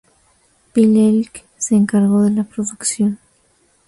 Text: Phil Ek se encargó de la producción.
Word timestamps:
Phil 0.73 0.95
Ek 1.19 1.45
se 1.59 1.75
encargó 1.75 2.23
de 2.23 2.31
la 2.31 2.43
producción. 2.43 3.19